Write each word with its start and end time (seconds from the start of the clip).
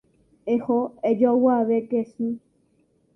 Eho 0.53 0.77
ejoguave 1.09 1.77
kesu. 1.91 2.27